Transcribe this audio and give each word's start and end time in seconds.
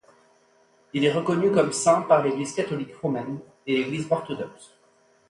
Il 0.93 1.05
est 1.05 1.11
reconnu 1.11 1.51
comme 1.51 1.71
Saint 1.71 2.01
par 2.01 2.23
l'Église 2.23 2.53
catholique 2.55 2.95
romaine 2.95 3.37
et 3.67 3.77
l'Église 3.77 4.07
orthodoxe. 4.09 4.73